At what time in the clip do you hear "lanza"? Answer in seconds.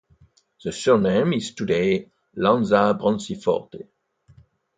2.35-2.97